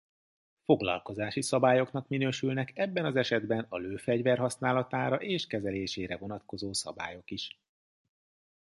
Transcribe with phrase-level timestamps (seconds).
[0.63, 7.59] Foglalkozási szabályoknak minősülnek ebben az esetben a lőfegyver használatára és kezelésére vonatkozó szabályok is.